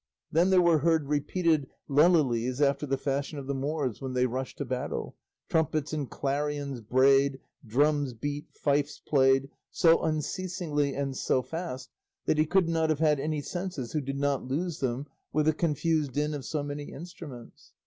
[0.31, 4.55] Then there were heard repeated lelilies after the fashion of the Moors when they rush
[4.55, 5.15] to battle;
[5.47, 11.91] trumpets and clarions brayed, drums beat, fifes played, so unceasingly and so fast
[12.25, 15.53] that he could not have had any senses who did not lose them with the
[15.53, 17.73] confused din of so many instruments.